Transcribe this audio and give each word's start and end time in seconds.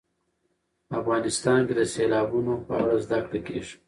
افغانستان 0.99 1.59
کې 1.67 1.73
د 1.79 1.81
سیلابونه 1.93 2.53
په 2.67 2.73
اړه 2.81 2.95
زده 3.05 3.17
کړه 3.27 3.39
کېږي. 3.47 3.75